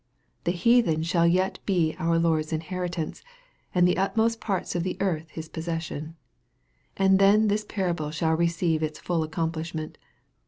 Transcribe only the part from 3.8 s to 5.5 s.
the utmost parts of the earth His